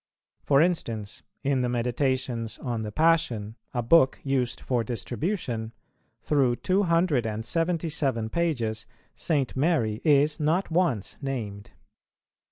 For 0.41 0.63
instance, 0.63 1.21
in 1.43 1.61
the 1.61 1.69
Meditations 1.69 2.57
on 2.57 2.81
the 2.81 2.91
Passion, 2.91 3.55
a 3.71 3.83
book 3.83 4.19
used 4.23 4.59
for 4.59 4.83
distribution, 4.83 5.73
through 6.19 6.55
two 6.55 6.81
hundred 6.81 7.27
and 7.27 7.45
seventy 7.45 7.89
seven 7.89 8.27
pages 8.27 8.87
St. 9.13 9.55
Mary 9.55 10.01
is 10.03 10.39
not 10.39 10.71
once 10.71 11.17
named. 11.21 11.69